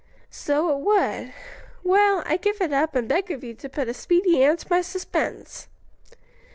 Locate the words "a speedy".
3.87-4.43